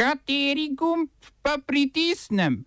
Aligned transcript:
Kateri 0.00 0.72
gumb 0.72 1.10
pa 1.42 1.58
pritisnem? 1.66 2.64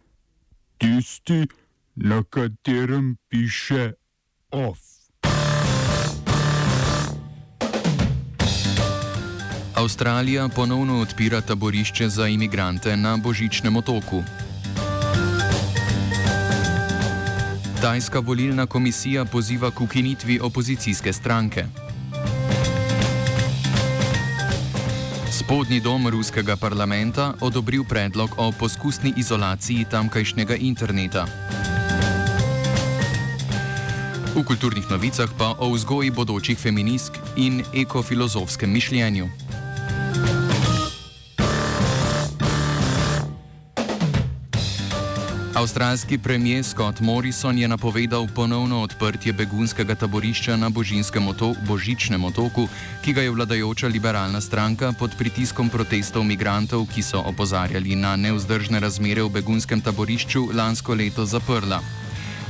Tisti, 0.77 1.47
na 1.95 2.21
katerem 2.29 3.17
piše 3.29 3.93
OF. 4.51 4.79
Avstralija 9.73 10.49
ponovno 10.55 11.01
odpira 11.01 11.41
taborišče 11.41 12.09
za 12.09 12.27
imigrante 12.27 12.97
na 12.97 13.17
Božičnem 13.17 13.77
otoku. 13.77 14.23
Tajska 17.81 18.19
volilna 18.19 18.65
komisija 18.65 19.25
poziva 19.25 19.71
k 19.71 19.81
ukinitvi 19.81 20.39
opozicijske 20.39 21.13
stranke. 21.13 21.65
Spodnji 25.43 25.83
dom 25.83 26.07
ruskega 26.07 26.55
parlamenta 26.55 27.33
odobril 27.43 27.83
predlog 27.83 28.31
o 28.39 28.51
poskusni 28.55 29.11
izolaciji 29.19 29.83
tamkajšnjega 29.91 30.55
interneta. 30.55 31.25
V 34.35 34.43
kulturnih 34.47 34.87
novicah 34.87 35.27
pa 35.35 35.51
o 35.59 35.67
vzgoji 35.75 36.15
bodočih 36.15 36.55
feministk 36.55 37.19
in 37.35 37.59
ekofilozofskem 37.75 38.71
mišljenju. 38.71 39.42
Avstralski 45.63 46.17
premijer 46.17 46.63
Scott 46.63 46.99
Morrison 46.99 47.57
je 47.57 47.67
napovedal 47.67 48.27
ponovno 48.35 48.81
odprtje 48.81 49.33
begunskega 49.33 49.95
taborišča 49.95 50.57
na 50.57 50.71
oto 51.29 51.55
Božičnem 51.67 52.23
otoku, 52.23 52.67
ki 53.01 53.13
ga 53.13 53.21
je 53.21 53.31
vladajoča 53.31 53.87
liberalna 53.87 54.41
stranka 54.41 54.91
pod 54.99 55.11
pritiskom 55.17 55.69
protestov 55.69 56.23
migrantov, 56.23 56.87
ki 56.93 57.01
so 57.01 57.23
opozarjali 57.25 57.95
na 57.95 58.15
neuzdržne 58.15 58.79
razmere 58.79 59.23
v 59.23 59.29
begunskem 59.29 59.81
taborišču, 59.81 60.49
lansko 60.53 60.93
leto 60.93 61.25
zaprla. 61.25 61.79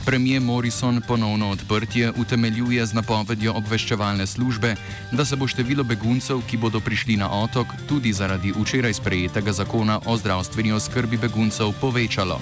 Premijer 0.06 0.42
Morrison 0.42 1.02
ponovno 1.08 1.50
odprtje 1.50 2.12
utemeljuje 2.18 2.86
z 2.86 2.94
napovedjo 2.94 3.54
obveščevalne 3.54 4.28
službe, 4.28 4.76
da 5.12 5.26
se 5.26 5.36
bo 5.36 5.48
število 5.48 5.84
beguncev, 5.84 6.42
ki 6.50 6.58
bodo 6.58 6.80
prišli 6.80 7.18
na 7.18 7.30
otok, 7.30 7.68
tudi 7.88 8.14
zaradi 8.14 8.54
včeraj 8.58 8.94
sprejetega 8.94 9.52
zakona 9.52 10.00
o 10.06 10.18
zdravstveni 10.18 10.72
oskrbi 10.72 11.18
beguncev, 11.18 11.74
povečalo. 11.82 12.42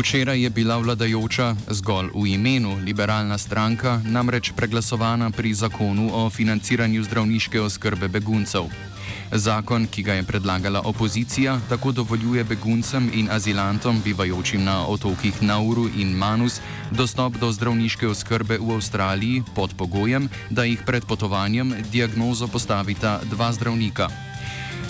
Včeraj 0.00 0.42
je 0.42 0.50
bila 0.50 0.78
vladajoča 0.80 1.76
zgolj 1.76 2.08
v 2.16 2.32
imenu 2.32 2.80
liberalna 2.80 3.36
stranka 3.38 4.00
namreč 4.08 4.48
preglasovana 4.56 5.28
pri 5.30 5.52
zakonu 5.54 6.08
o 6.16 6.30
financiranju 6.30 7.04
zdravniške 7.04 7.60
oskrbe 7.60 8.08
beguncev. 8.08 8.64
Zakon, 9.32 9.84
ki 9.86 10.02
ga 10.02 10.16
je 10.16 10.22
predlagala 10.24 10.80
opozicija, 10.88 11.60
tako 11.68 11.92
dovoljuje 11.92 12.44
beguncem 12.44 13.10
in 13.12 13.28
azilantom, 13.30 14.00
bivajočim 14.00 14.64
na 14.64 14.86
otokih 14.88 15.42
Nauru 15.42 15.84
in 15.92 16.16
Manus, 16.16 16.60
dostop 16.90 17.36
do 17.36 17.52
zdravniške 17.52 18.08
oskrbe 18.08 18.56
v 18.56 18.80
Avstraliji 18.80 19.44
pod 19.54 19.76
pogojem, 19.76 20.32
da 20.50 20.64
jih 20.64 20.80
pred 20.86 21.04
potovanjem 21.04 21.76
diagnozo 21.92 22.48
postavita 22.48 23.20
dva 23.28 23.52
zdravnika. 23.52 24.29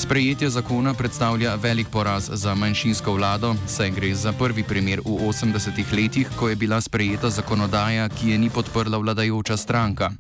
Sprejetje 0.01 0.49
zakona 0.51 0.95
predstavlja 0.95 1.55
velik 1.55 1.89
poraz 1.93 2.31
za 2.33 2.55
manjšinsko 2.55 3.13
vlado, 3.13 3.55
saj 3.69 3.91
gre 3.91 4.15
za 4.15 4.33
prvi 4.33 4.63
primer 4.65 5.01
v 5.05 5.29
80-ih 5.29 5.93
letih, 5.93 6.29
ko 6.39 6.49
je 6.49 6.57
bila 6.57 6.81
sprejeta 6.81 7.31
zakonodaja, 7.31 8.09
ki 8.09 8.31
je 8.31 8.39
ni 8.39 8.49
podprla 8.51 8.99
vladajoča 8.99 9.57
stranka. 9.57 10.11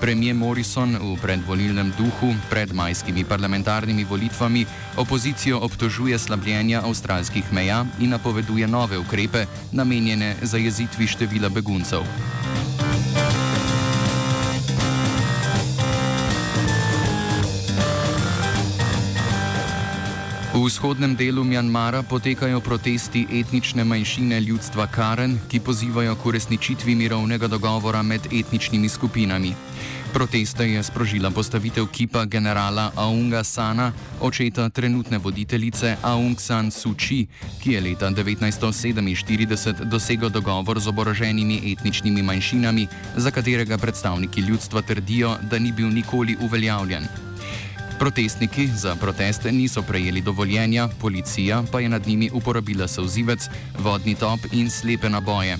Premijer 0.00 0.34
Morrison 0.34 0.98
v 0.98 1.14
predvolilnem 1.22 1.94
duhu 1.94 2.34
pred 2.50 2.74
majskimi 2.74 3.24
parlamentarnimi 3.24 4.04
volitvami 4.04 4.66
opozicijo 4.96 5.62
obtožuje 5.62 6.18
slabljenja 6.18 6.82
avstralskih 6.82 7.52
meja 7.52 7.86
in 8.00 8.10
napoveduje 8.10 8.66
nove 8.66 8.98
ukrepe, 8.98 9.46
namenjene 9.72 10.34
zajezitvi 10.42 11.06
števila 11.06 11.48
beguncev. 11.48 12.02
V 20.62 20.70
vzhodnem 20.70 21.16
delu 21.18 21.42
Mjanmara 21.44 22.02
potekajo 22.06 22.60
protesti 22.60 23.26
etnične 23.26 23.82
manjšine 23.84 24.40
ljudstva 24.40 24.86
Karen, 24.86 25.34
ki 25.50 25.58
pozivajo 25.60 26.14
k 26.14 26.26
uresničitvi 26.26 26.94
mirovnega 26.94 27.48
dogovora 27.50 28.02
med 28.02 28.28
etničnimi 28.30 28.88
skupinami. 28.88 29.54
Proteste 30.14 30.68
je 30.70 30.82
sprožila 30.82 31.30
postavitev 31.30 31.86
kipa 31.90 32.24
generala 32.24 32.92
Aunga 32.94 33.42
Sana, 33.44 33.92
očeta 34.20 34.68
trenutne 34.68 35.18
voditeljice 35.18 35.96
Aung 36.02 36.38
San 36.40 36.70
Suu 36.70 36.94
Kyi, 36.94 37.26
ki 37.62 37.72
je 37.72 37.80
leta 37.80 38.10
1947 38.10 39.84
dosegel 39.90 40.30
dogovor 40.30 40.80
z 40.80 40.86
oboroženimi 40.88 41.72
etničnimi 41.72 42.22
manjšinami, 42.22 42.86
za 43.16 43.30
katerega 43.30 43.78
predstavniki 43.78 44.40
ljudstva 44.40 44.82
trdijo, 44.82 45.36
da 45.50 45.58
ni 45.58 45.72
bil 45.72 45.90
nikoli 45.90 46.36
uveljavljen. 46.40 47.31
Protestniki 47.98 48.66
za 48.66 48.96
proteste 48.96 49.52
niso 49.52 49.82
prejeli 49.82 50.20
dovoljenja, 50.20 50.88
policija 51.00 51.62
pa 51.72 51.80
je 51.80 51.88
nad 51.88 52.06
njimi 52.06 52.30
uporabila 52.32 52.88
sozivec, 52.88 53.48
vodni 53.78 54.14
top 54.14 54.40
in 54.52 54.70
slepe 54.70 55.08
naboje. 55.08 55.58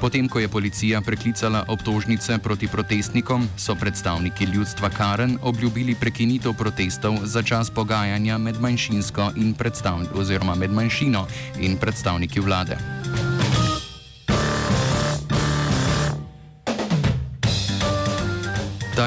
Potem, 0.00 0.28
ko 0.28 0.40
je 0.40 0.48
policija 0.48 1.00
preklicala 1.00 1.64
obtožnice 1.68 2.38
proti 2.38 2.68
protestnikom, 2.68 3.48
so 3.56 3.74
predstavniki 3.74 4.44
ljudstva 4.44 4.88
Karen 4.88 5.38
obljubili 5.42 5.94
prekinitev 5.94 6.52
protestov 6.52 7.18
za 7.24 7.42
čas 7.42 7.70
pogajanja 7.70 8.38
med 8.38 8.60
manjšinsko 8.60 9.30
in 9.36 9.54
predstavniki 9.54 10.14
oziroma 10.14 10.54
med 10.54 10.72
manjšino 10.72 11.26
in 11.60 11.76
predstavniki 11.76 12.40
vlade. 12.40 12.99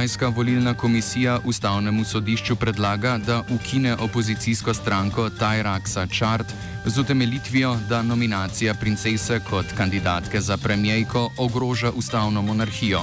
Tajska 0.03 0.27
volilna 0.27 0.73
komisija 0.73 1.39
ustavnemu 1.45 2.03
sodišču 2.03 2.55
predlaga, 2.55 3.17
da 3.17 3.43
ukine 3.49 3.95
opozicijsko 3.95 4.73
stranko 4.73 5.29
Tajraksa 5.29 6.07
Chart 6.07 6.45
z 6.85 6.99
utemeljitvijo, 6.99 7.77
da 7.89 8.01
nominacija 8.01 8.73
princese 8.73 9.39
kot 9.49 9.65
kandidatke 9.77 10.41
za 10.41 10.57
premijejko 10.57 11.31
ogroža 11.37 11.91
ustavno 11.91 12.41
monarhijo. 12.41 13.01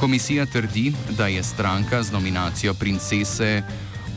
Komisija 0.00 0.46
trdi, 0.46 0.94
da 1.10 1.26
je 1.26 1.42
stranka 1.42 2.02
z 2.02 2.12
nominacijo 2.12 2.74
princese 2.74 3.62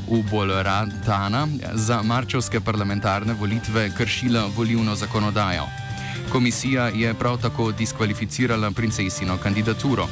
Ubolratana 0.07 1.47
za 1.74 2.01
marčevske 2.03 2.59
parlamentarne 2.59 3.34
volitve 3.34 3.91
kršila 3.97 4.45
volilno 4.56 4.95
zakonodajo. 4.95 5.68
Komisija 6.31 6.88
je 6.88 7.13
prav 7.13 7.41
tako 7.41 7.72
diskvalificirala 7.72 8.72
princesino 8.72 9.38
kandidaturo. 9.38 10.07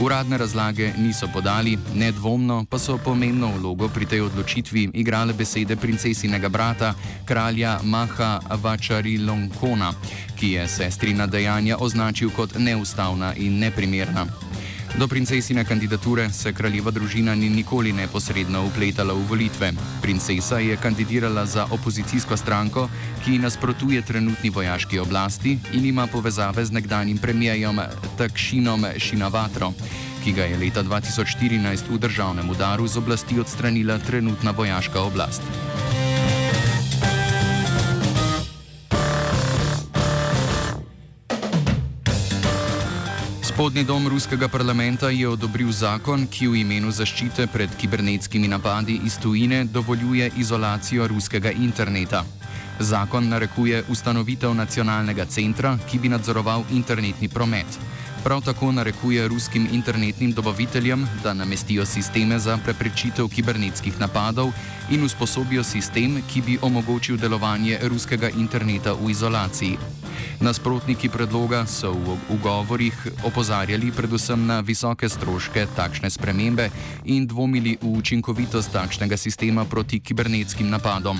Uradne 0.00 0.38
razlage 0.38 0.92
niso 0.98 1.28
podali, 1.32 1.78
nedvomno 1.94 2.64
pa 2.70 2.78
so 2.78 2.98
pomembno 2.98 3.52
vlogo 3.58 3.88
pri 3.88 4.06
tej 4.06 4.20
odločitvi 4.20 4.90
igrale 4.94 5.32
besede 5.32 5.76
princesinega 5.76 6.48
brata, 6.48 6.94
kralja 7.24 7.78
Maha 7.84 8.40
Vačarilongkona, 8.62 9.92
ki 10.40 10.52
je 10.52 10.68
sestrina 10.68 11.26
dejanja 11.26 11.76
označil 11.78 12.30
kot 12.30 12.56
neustavna 12.58 13.34
in 13.36 13.58
neprimerna. 13.58 14.26
Do 14.98 15.08
princesine 15.08 15.64
kandidature 15.64 16.26
se 16.32 16.52
kraljeva 16.52 16.90
družina 16.90 17.34
ni 17.34 17.48
nikoli 17.48 17.92
neposredno 17.92 18.66
upletala 18.66 19.14
v 19.14 19.24
volitve. 19.28 19.72
Princesa 20.02 20.58
je 20.58 20.76
kandidirala 20.76 21.46
za 21.46 21.64
opozicijsko 21.70 22.36
stranko, 22.36 22.88
ki 23.24 23.38
nasprotuje 23.38 24.02
trenutni 24.02 24.50
vojaški 24.50 24.98
oblasti 24.98 25.58
in 25.72 25.86
ima 25.86 26.06
povezave 26.06 26.64
z 26.64 26.72
nekdanjim 26.72 27.18
premijejem 27.18 27.80
Takšinom 28.18 28.86
Šinavatro, 28.98 29.72
ki 30.24 30.32
ga 30.32 30.44
je 30.44 30.60
leta 30.60 30.84
2014 30.84 31.88
v 31.88 31.98
državnem 31.98 32.50
udaru 32.50 32.86
z 32.86 32.96
oblasti 32.96 33.40
odstranila 33.40 33.98
trenutna 33.98 34.50
vojaška 34.50 35.00
oblast. 35.00 35.42
Spodnji 43.52 43.84
dom 43.84 44.08
ruskega 44.08 44.48
parlamenta 44.48 45.10
je 45.12 45.28
odobril 45.28 45.68
zakon, 45.76 46.22
ki 46.24 46.46
v 46.48 46.62
imenu 46.62 46.88
zaščite 46.88 47.44
pred 47.52 47.74
kibernetskimi 47.76 48.48
napadi 48.48 48.94
iz 49.04 49.18
tujine 49.20 49.58
dovoljuje 49.68 50.30
izolacijo 50.40 51.04
ruskega 51.12 51.52
interneta. 51.52 52.22
Zakon 52.80 53.28
narekuje 53.28 53.82
ustanovitev 53.92 54.54
nacionalnega 54.56 55.26
centra, 55.28 55.74
ki 55.84 56.00
bi 56.00 56.08
nadzoroval 56.08 56.64
internetni 56.72 57.28
promet. 57.28 57.76
Prav 58.24 58.40
tako 58.40 58.72
narekuje 58.72 59.28
ruskim 59.28 59.68
internetnim 59.72 60.32
dobaviteljem, 60.32 61.06
da 61.22 61.34
namestijo 61.34 61.86
sisteme 61.86 62.38
za 62.38 62.58
preprečitev 62.64 63.28
kibernetskih 63.28 64.00
napadov 64.00 64.52
in 64.90 65.04
usposobijo 65.04 65.64
sistem, 65.64 66.22
ki 66.32 66.42
bi 66.42 66.58
omogočil 66.62 67.16
delovanje 67.16 67.78
ruskega 67.82 68.30
interneta 68.30 68.92
v 68.92 69.10
izolaciji. 69.10 69.78
Nasprotniki 70.40 71.08
predloga 71.08 71.66
so 71.66 71.92
v 71.92 72.16
ugovorih 72.30 72.94
opozarjali 73.24 73.90
predvsem 73.92 74.46
na 74.46 74.60
visoke 74.60 75.08
stroške 75.08 75.66
takšne 75.76 76.10
spremembe 76.10 76.70
in 77.04 77.26
dvomili 77.26 77.76
v 77.82 77.98
učinkovitost 77.98 78.72
takšnega 78.72 79.16
sistema 79.16 79.64
proti 79.64 80.00
kibernetskim 80.00 80.70
napadom. 80.70 81.18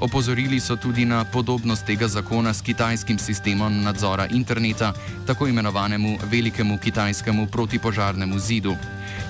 Opozorili 0.00 0.60
so 0.60 0.76
tudi 0.76 1.04
na 1.04 1.24
podobnost 1.24 1.86
tega 1.86 2.08
zakona 2.08 2.54
s 2.54 2.62
kitajskim 2.62 3.18
sistemom 3.18 3.82
nadzora 3.82 4.26
interneta, 4.30 4.92
tako 5.26 5.48
imenovanemu 5.48 6.18
velikemu 6.30 6.78
kitajskemu 6.78 7.46
protipožarnemu 7.46 8.38
zidu. 8.38 8.76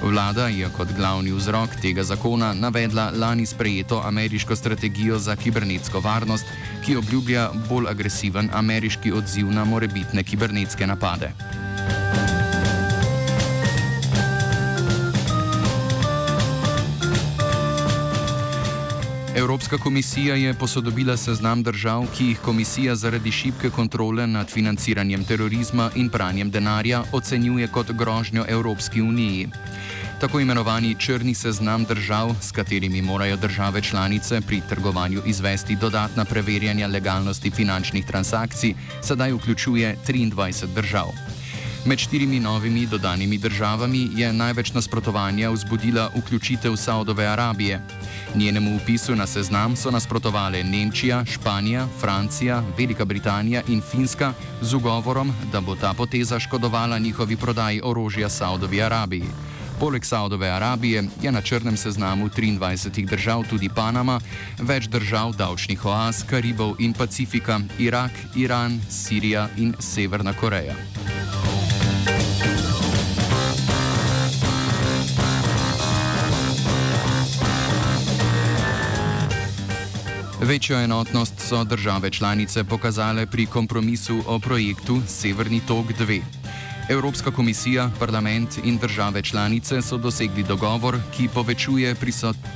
Vlada 0.03 0.49
je 0.49 0.69
kot 0.77 0.89
glavni 0.97 1.33
vzrok 1.33 1.71
tega 1.83 2.05
zakona 2.05 2.53
navedla 2.55 3.11
lani 3.15 3.47
sprejeto 3.47 4.03
ameriško 4.05 4.57
strategijo 4.57 5.19
za 5.19 5.37
kibernetsko 5.37 6.01
varnost, 6.01 6.47
ki 6.85 6.97
obljublja 6.97 7.51
bolj 7.69 7.89
agresiven 7.89 8.51
ameriški 8.53 9.13
odziv 9.13 9.51
na 9.51 9.65
morebitne 9.65 10.23
kibernetske 10.23 10.87
napade. 10.87 11.33
Evropska 19.39 19.79
komisija 19.79 20.35
je 20.35 20.55
posodobila 20.55 21.17
seznam 21.17 21.63
držav, 21.63 22.07
ki 22.17 22.25
jih 22.25 22.39
komisija 22.39 22.97
zaradi 22.97 23.31
šibke 23.31 23.71
kontrole 23.71 24.27
nad 24.27 24.51
financiranjem 24.51 25.25
terorizma 25.25 25.91
in 25.95 26.09
pranjem 26.11 26.51
denarja 26.51 27.05
ocenjuje 27.13 27.69
kot 27.69 27.93
grožnjo 27.93 28.45
Evropski 28.49 29.03
uniji. 29.03 29.49
Tako 30.21 30.41
imenovani 30.41 30.97
črni 30.99 31.35
seznam 31.35 31.85
držav, 31.85 32.35
s 32.43 32.53
katerimi 32.53 33.03
morajo 33.03 33.37
države 33.37 33.83
članice 33.83 34.41
pri 34.41 34.61
trgovanju 34.69 35.23
izvesti 35.27 35.77
dodatna 35.77 36.25
preverjanja 36.25 36.87
legalnosti 36.87 37.51
finančnih 37.51 38.07
transakcij, 38.07 38.75
sedaj 39.03 39.33
vključuje 39.33 39.97
23 40.09 40.75
držav. 40.75 41.38
Med 41.85 41.99
štirimi 41.99 42.41
novimi 42.41 42.87
dodanimi 42.87 43.39
državami 43.39 44.09
je 44.15 44.33
največ 44.33 44.73
nasprotovanja 44.73 45.51
vzbudila 45.51 46.11
vključitev 46.17 46.77
Saudove 46.77 47.27
Arabije. 47.27 47.81
Njenemu 48.35 48.77
upisu 48.77 49.17
na 49.17 49.27
seznam 49.27 49.77
so 49.77 49.91
nasprotovali 49.91 50.65
Nemčija, 50.65 51.25
Španija, 51.25 51.87
Francija, 52.01 52.63
Velika 52.79 53.05
Britanija 53.05 53.63
in 53.69 53.83
Finska 53.91 54.33
z 54.61 54.75
ugovorom, 54.75 55.33
da 55.53 55.61
bo 55.61 55.77
ta 55.77 55.95
poteza 55.95 56.41
škodovala 56.41 56.99
njihovi 56.99 57.37
prodaji 57.37 57.81
orožja 57.85 58.29
Saudovi 58.29 58.83
Arabiji. 58.83 59.25
Poleg 59.81 60.05
Saudove 60.05 60.49
Arabije 60.51 61.05
je 61.23 61.33
na 61.33 61.41
črnem 61.41 61.77
seznamu 61.77 62.29
23 62.29 63.07
držav 63.07 63.45
tudi 63.51 63.69
Panama, 63.69 64.21
več 64.59 64.89
držav 64.89 65.33
davčnih 65.33 65.85
oaz, 65.87 66.25
Karibov 66.27 66.75
in 66.79 66.93
Pacifika, 66.93 67.61
Irak, 67.79 68.11
Iran, 68.37 68.81
Sirija 68.91 69.49
in 69.57 69.75
Severna 69.79 70.33
Koreja. 70.33 70.75
Večjo 80.49 80.81
enotnost 80.81 81.35
so 81.39 81.65
države 81.65 82.11
članice 82.11 82.65
pokazale 82.65 83.27
pri 83.27 83.47
kompromisu 83.47 84.23
o 84.27 84.39
projektu 84.39 85.01
Severni 85.07 85.61
tok 85.67 85.87
2. 85.87 86.21
Evropska 86.89 87.31
komisija, 87.31 87.91
parlament 87.99 88.59
in 88.65 88.79
države 88.79 89.23
članice 89.23 89.83
so 89.83 89.97
dosegli 89.97 90.43
dogovor, 90.43 90.97
ki 91.17 91.29
povečuje 91.35 91.95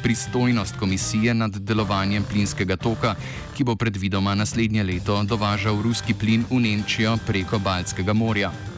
pristojnost 0.03 0.77
komisije 0.77 1.35
nad 1.35 1.59
delovanjem 1.59 2.25
plinskega 2.31 2.77
toka, 2.77 3.15
ki 3.57 3.65
bo 3.65 3.77
predvidoma 3.77 4.35
naslednje 4.35 4.83
leto 4.83 5.23
dovažal 5.23 5.83
ruski 5.83 6.15
plin 6.15 6.45
v 6.51 6.61
Nemčijo 6.61 7.19
preko 7.27 7.59
Baltskega 7.59 8.13
morja. 8.13 8.72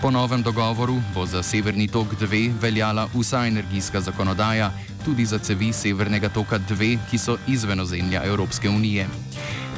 Po 0.00 0.10
novem 0.10 0.42
dogovoru 0.42 1.02
bo 1.14 1.26
za 1.26 1.42
Severni 1.42 1.88
tok 1.88 2.06
2 2.20 2.52
veljala 2.60 3.08
vsa 3.14 3.46
energijska 3.46 4.00
zakonodaja, 4.00 4.70
tudi 5.04 5.24
za 5.26 5.38
cevi 5.38 5.72
Severnega 5.72 6.28
toka 6.28 6.58
2, 6.58 6.98
ki 7.10 7.18
so 7.18 7.36
izven 7.46 7.80
ozemlja 7.80 8.24
Evropske 8.24 8.68
unije. 8.68 9.08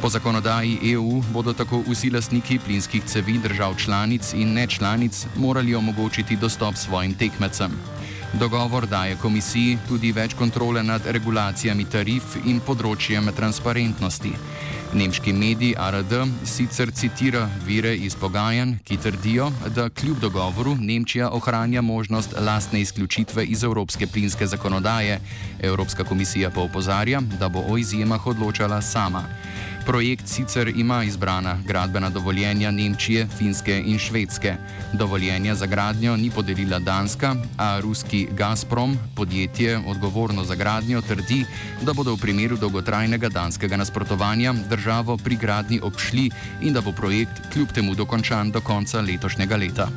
Po 0.02 0.08
zakonodaji 0.08 0.78
EU 0.92 1.22
bodo 1.32 1.52
tako 1.52 1.82
vsi 1.88 2.10
lastniki 2.10 2.58
plinskih 2.58 3.04
cevi 3.04 3.38
držav 3.38 3.74
članic 3.76 4.32
in 4.32 4.52
nečlanic 4.52 5.26
morali 5.36 5.74
omogočiti 5.74 6.36
dostop 6.36 6.74
svojim 6.76 7.14
tekmecem. 7.14 7.70
Dogovor 8.38 8.86
daje 8.86 9.16
komisiji 9.16 9.78
tudi 9.88 10.10
več 10.12 10.34
kontrole 10.36 10.82
nad 10.84 11.06
regulacijami 11.08 11.86
tarif 11.88 12.34
in 12.44 12.58
področjem 12.60 13.30
transparentnosti. 13.32 14.32
Nemški 14.92 15.32
medij 15.32 15.72
ARD 15.80 16.12
sicer 16.44 16.92
citira 16.92 17.46
vire 17.64 17.94
iz 17.96 18.14
pogajanj, 18.20 18.76
ki 18.84 18.98
trdijo, 19.00 19.48
da 19.72 19.88
kljub 19.88 20.20
dogovoru 20.20 20.76
Nemčija 20.76 21.30
ohranja 21.32 21.80
možnost 21.82 22.36
lastne 22.36 22.80
izključitve 22.84 23.44
iz 23.44 23.64
evropske 23.64 24.06
plinske 24.06 24.46
zakonodaje. 24.46 25.20
Evropska 25.62 26.04
komisija 26.04 26.50
pa 26.50 26.60
opozarja, 26.60 27.20
da 27.40 27.48
bo 27.48 27.64
o 27.68 27.78
izjemah 27.80 28.26
odločala 28.26 28.82
sama. 28.82 29.24
Projekt 29.86 30.28
sicer 30.28 30.68
ima 30.68 31.04
izbrana 31.04 31.58
gradbena 31.66 32.10
dovoljenja 32.10 32.70
Nemčije, 32.70 33.26
Finske 33.38 33.82
in 33.86 33.98
Švedske. 33.98 34.54
Dovoljenja 34.92 35.54
za 35.54 35.66
gradnjo 35.66 36.16
ni 36.16 36.30
podelila 36.30 36.78
Danska, 36.78 37.36
a 37.58 37.80
ruski 37.80 38.26
Gazprom, 38.32 38.98
podjetje 39.14 39.78
odgovorno 39.86 40.44
za 40.44 40.54
gradnjo, 40.54 41.02
trdi, 41.02 41.44
da 41.82 41.92
bodo 41.92 42.14
v 42.14 42.20
primeru 42.20 42.56
dolgotrajnega 42.56 43.28
danskega 43.28 43.76
nasprotovanja 43.76 44.54
državo 44.70 45.16
pri 45.16 45.36
gradnji 45.36 45.80
obšli 45.80 46.30
in 46.62 46.72
da 46.72 46.80
bo 46.80 46.92
projekt 46.92 47.52
kljub 47.52 47.72
temu 47.72 47.94
dokončan 47.94 48.50
do 48.50 48.60
konca 48.60 49.00
letošnjega 49.00 49.56
leta. 49.56 49.88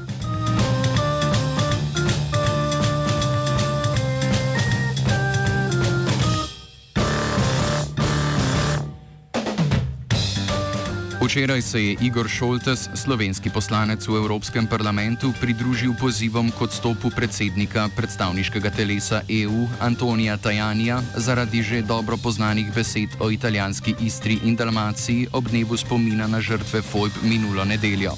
Včeraj 11.29 11.61
se 11.61 11.83
je 11.85 11.95
Igor 12.01 12.25
Šoltes, 12.25 12.89
slovenski 12.97 13.53
poslanec 13.53 14.01
v 14.07 14.17
Evropskem 14.17 14.65
parlamentu, 14.65 15.29
pridružil 15.37 15.93
pozivom 15.93 16.49
k 16.49 16.57
odstopu 16.65 17.13
predsednika 17.13 17.85
predstavniškega 17.93 18.73
telesa 18.73 19.21
EU 19.29 19.69
Antonija 19.77 20.41
Tajanija 20.41 20.97
zaradi 21.21 21.61
že 21.61 21.85
dobro 21.85 22.17
poznanih 22.17 22.73
besed 22.73 23.13
o 23.21 23.29
italijanski 23.29 23.93
Istri 24.01 24.41
in 24.41 24.57
Dalmaciji 24.57 25.29
ob 25.29 25.53
dnevu 25.53 25.77
spomina 25.77 26.25
na 26.25 26.41
žrtve 26.41 26.81
FOIB 26.81 27.21
minulo 27.21 27.61
nedeljo. 27.61 28.17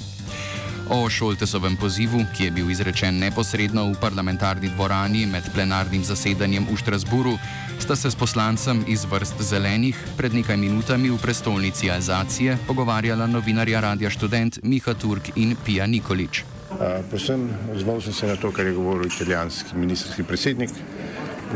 O 0.92 1.08
Šoltesovem 1.08 1.76
pozivu, 1.76 2.20
ki 2.36 2.44
je 2.44 2.50
bil 2.52 2.70
izrečen 2.70 3.16
neposredno 3.16 3.86
v 3.88 3.94
parlamentarni 3.96 4.68
dvorani 4.74 5.22
med 5.26 5.46
plenarnim 5.54 6.04
zasedanjem 6.04 6.66
v 6.68 6.76
Štrasburu, 6.76 7.32
sta 7.80 7.96
se 7.96 8.10
s 8.12 8.14
poslancem 8.14 8.84
iz 8.84 9.06
vrst 9.08 9.40
zelenih 9.40 9.96
pred 10.20 10.36
nekaj 10.36 10.56
minutami 10.60 11.08
v 11.08 11.16
prestolnici 11.16 11.88
Alzacije 11.90 12.58
pogovarjala 12.66 13.24
novinarja 13.26 13.80
Radia 13.80 14.10
Student 14.12 14.60
Miha 14.62 14.92
Turk 14.92 15.32
in 15.36 15.56
Pija 15.64 15.86
Nikolič. 15.88 16.44
Predvsem 17.08 17.48
zval 17.80 18.04
sem 18.04 18.12
se 18.12 18.26
na 18.26 18.36
to, 18.36 18.52
kar 18.52 18.68
je 18.68 18.76
govoril 18.76 19.08
italijanski 19.08 19.72
ministerski 19.76 20.28
predsednik, 20.28 20.70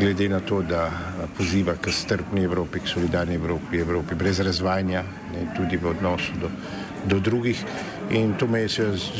glede 0.00 0.28
na 0.28 0.40
to, 0.40 0.62
da 0.62 0.88
poziva 1.36 1.76
k 1.76 1.92
strpni 1.92 2.44
Evropi, 2.44 2.80
k 2.80 2.88
solidarni 2.88 3.34
Evropi, 3.34 3.84
Evropi 3.84 4.14
brez 4.14 4.40
razvajanja, 4.40 5.04
ne, 5.32 5.44
tudi 5.56 5.76
v 5.76 5.92
odnosu 5.92 6.32
do 6.40 6.48
do 7.06 7.20
drugih. 7.20 7.64
In 8.10 8.34
to 8.34 8.46
me 8.46 8.60
je 8.60 8.68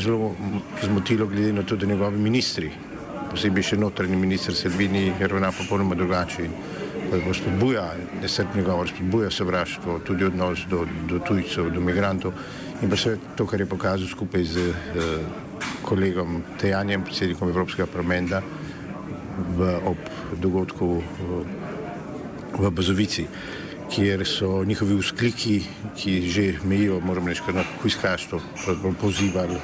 zelo 0.03 0.35
zmotilo, 0.83 1.27
glede 1.27 1.53
na 1.53 1.63
to, 1.63 1.75
da 1.75 1.85
njegovi 1.85 2.19
ministri, 2.19 2.71
posebej 3.31 3.63
še 3.63 3.77
notranji 3.77 4.15
minister 4.15 4.55
Selvini, 4.55 5.11
ravna 5.19 5.51
popolnoma 5.51 5.95
drugače. 5.95 6.47
Spodbuja 7.33 7.85
nestrpni 8.21 8.63
govor, 8.63 8.87
spodbuja 8.87 9.31
sovraštvo, 9.31 9.99
tudi 10.07 10.25
odnos 10.27 10.65
do, 10.69 10.85
do 11.07 11.19
tujcev, 11.19 11.69
do 11.71 11.81
migrantov. 11.81 12.33
In 12.81 12.89
pa 12.89 12.95
vse 12.95 13.17
to, 13.35 13.45
kar 13.47 13.61
je 13.63 13.69
pokazal 13.69 14.07
skupaj 14.07 14.43
z 14.43 14.65
eh, 14.69 14.73
kolegom 15.87 16.41
Tejanjem, 16.59 17.03
predsednikom 17.07 17.49
Evropskega 17.49 17.87
parlamenta, 17.91 18.41
ob 19.87 19.97
dogodku 20.41 20.97
v, 20.99 21.39
v 22.57 22.71
Bazovici. 22.71 23.23
Eh, 23.23 23.66
kjer 23.91 24.25
so 24.27 24.63
njihovi 24.65 24.97
vzkliki, 24.99 25.61
ki 25.95 26.21
že 26.29 26.45
mejijo, 26.63 26.99
moram 26.99 27.27
reči, 27.27 27.41
na 27.53 27.63
hujskaštvo, 27.81 28.41
pozivali 29.01 29.57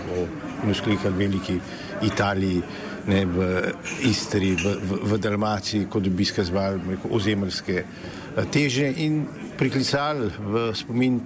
in 0.64 0.72
vzklikali 0.72 1.18
veliki 1.18 1.60
Italiji, 2.02 2.62
ne, 3.08 3.26
v 3.26 3.62
Istri, 4.08 4.56
v, 4.56 4.76
v, 4.80 5.00
v 5.12 5.20
Dalmaciji, 5.20 5.88
kot 5.92 6.08
bi 6.08 6.26
skazvali 6.26 6.98
ozemeljske 7.12 7.76
eh, 7.84 8.46
teže 8.52 8.88
in 9.04 9.26
priklicali 9.58 10.32
v 10.40 10.70
spomin 10.76 11.20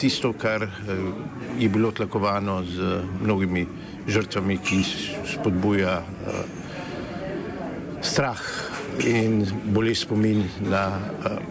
tisto, 0.00 0.32
kar 0.32 0.64
eh, 0.64 1.04
je 1.60 1.68
bilo 1.68 1.92
tlakovano 1.92 2.62
z 2.64 3.02
mnogimi 3.20 3.66
žrtvami, 4.08 4.58
ki 4.64 4.80
spodbuja 5.36 6.00
strah 8.00 8.69
in 8.98 9.46
bolj 9.64 9.94
spomin 9.94 10.44
na 10.60 11.00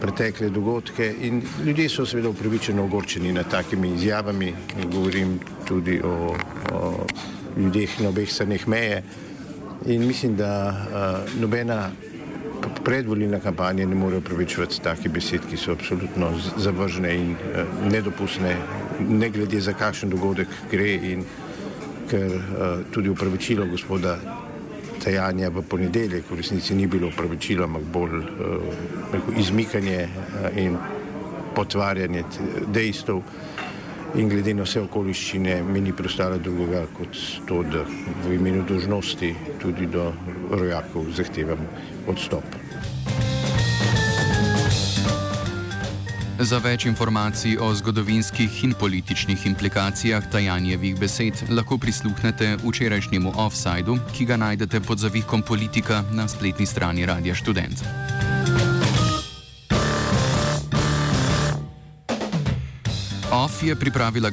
pretekle 0.00 0.50
dogodke. 0.50 1.14
In 1.22 1.42
ljudje 1.64 1.88
so 1.88 2.06
seveda 2.06 2.28
upravičeno 2.28 2.84
ogorčeni 2.84 3.32
nad 3.32 3.50
takimi 3.50 3.94
izjavami, 3.94 4.54
govorim 4.92 5.38
tudi 5.68 6.00
o, 6.04 6.36
o 6.72 7.06
ljudeh 7.56 8.00
na 8.00 8.08
obeh 8.08 8.32
straneh 8.32 8.68
meje. 8.68 9.02
In 9.86 10.06
mislim, 10.06 10.36
da 10.36 10.68
uh, 10.68 11.40
nobena 11.40 11.90
predvoljena 12.84 13.40
kampanja 13.40 13.86
ne 13.86 13.94
more 13.94 14.16
upravičevati 14.16 14.80
takih 14.82 15.12
besed, 15.12 15.40
ki 15.50 15.56
so 15.56 15.72
absolutno 15.72 16.32
zavržene 16.56 17.14
in 17.16 17.30
uh, 17.32 17.92
nedopustne, 17.92 18.56
ne 19.08 19.30
glede 19.30 19.60
za 19.60 19.72
kakšen 19.72 20.10
dogodek 20.10 20.48
gre 20.70 20.92
in 20.94 21.24
ker 22.10 22.34
uh, 22.34 22.84
tudi 22.92 23.08
upravičilo 23.08 23.66
gospoda 23.66 24.18
Tajanja 25.00 25.48
v 25.48 25.62
ponedeljek 25.64 26.30
v 26.30 26.36
resnici 26.42 26.74
ni 26.74 26.86
bilo 26.86 27.08
upravičilo, 27.08 27.64
ampak 27.64 27.86
bolj 27.92 28.16
uh, 28.20 29.38
izmikanje 29.40 30.02
uh, 30.04 30.58
in 30.60 30.76
potvarjanje 31.54 32.24
dejstev. 32.68 33.22
In 34.18 34.28
glede 34.28 34.54
na 34.58 34.64
vse 34.66 34.82
okoliščine, 34.82 35.60
mi 35.62 35.80
ni 35.80 35.92
preostalo 35.94 36.38
drugega 36.42 36.82
kot 36.96 37.18
to, 37.46 37.62
da 37.62 37.84
v 38.26 38.34
imenu 38.34 38.64
dožnosti 38.66 39.34
tudi 39.62 39.86
do 39.86 40.10
rojakov 40.50 41.12
zahtevam 41.14 41.62
odstop. 42.10 42.59
Za 46.40 46.56
več 46.56 46.86
informacij 46.88 47.58
o 47.60 47.66
zgodovinskih 47.76 48.62
in 48.64 48.72
političnih 48.72 49.42
implikacijah 49.46 50.24
Tajanjevih 50.32 50.96
besed 50.96 51.36
lahko 51.52 51.76
prisluhnete 51.76 52.54
včerajšnjemu 52.64 53.32
offsajdu, 53.36 53.98
ki 54.16 54.24
ga 54.24 54.38
najdete 54.40 54.80
pod 54.80 55.04
zavihkom 55.04 55.42
politika 55.44 56.00
na 56.16 56.24
spletni 56.28 56.64
strani 56.66 57.04
Radia 57.04 57.36
Student. 57.36 57.84
Off 63.30 63.62
je 63.62 63.76
pripravila 63.76 64.30